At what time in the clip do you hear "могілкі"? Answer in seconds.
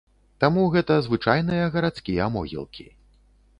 2.39-2.91